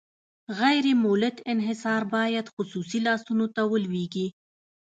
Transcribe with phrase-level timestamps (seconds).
[0.59, 4.27] غیر مولد انحصار باید خصوصي لاسونو ته ولویږي.